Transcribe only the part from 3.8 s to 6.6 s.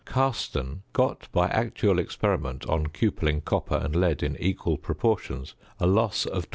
lead in equal proportions, a loss of 21.